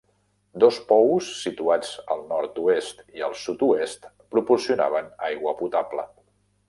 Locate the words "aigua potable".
5.29-6.09